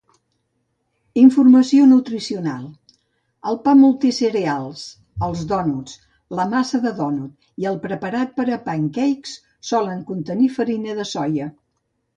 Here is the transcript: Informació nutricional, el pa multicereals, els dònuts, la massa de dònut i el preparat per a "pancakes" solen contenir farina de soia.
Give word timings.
Informació 1.23 1.83
nutricional, 1.91 2.63
el 3.51 3.59
pa 3.67 3.75
multicereals, 3.83 4.83
els 5.29 5.43
dònuts, 5.53 5.99
la 6.41 6.49
massa 6.57 6.83
de 6.89 6.95
dònut 7.03 7.65
i 7.65 7.69
el 7.75 7.79
preparat 7.87 8.35
per 8.41 8.47
a 8.59 8.61
"pancakes" 8.71 9.37
solen 9.73 10.05
contenir 10.13 10.53
farina 10.59 11.01
de 11.03 11.07
soia. 11.17 11.53